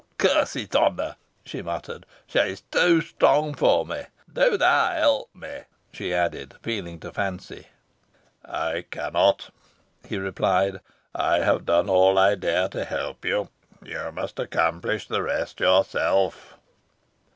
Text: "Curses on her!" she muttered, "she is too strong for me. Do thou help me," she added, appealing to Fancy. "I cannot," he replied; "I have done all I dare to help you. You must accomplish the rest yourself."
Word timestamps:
"Curses 0.17 0.73
on 0.73 0.97
her!" 0.97 1.15
she 1.45 1.61
muttered, 1.61 2.07
"she 2.25 2.39
is 2.39 2.61
too 2.71 3.01
strong 3.01 3.53
for 3.53 3.85
me. 3.85 4.05
Do 4.33 4.57
thou 4.57 4.91
help 4.93 5.35
me," 5.35 5.65
she 5.93 6.11
added, 6.11 6.55
appealing 6.55 7.01
to 7.01 7.13
Fancy. 7.13 7.67
"I 8.43 8.83
cannot," 8.89 9.51
he 10.03 10.17
replied; 10.17 10.79
"I 11.13 11.41
have 11.41 11.67
done 11.67 11.87
all 11.87 12.17
I 12.17 12.33
dare 12.33 12.67
to 12.69 12.83
help 12.83 13.23
you. 13.25 13.49
You 13.83 14.11
must 14.11 14.39
accomplish 14.39 15.05
the 15.07 15.21
rest 15.21 15.59
yourself." 15.59 16.57